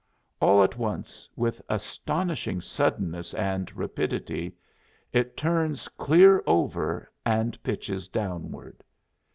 [0.39, 4.55] All at once, with astonishing suddenness and rapidity,
[5.13, 8.83] it turns clear over and pitches downward.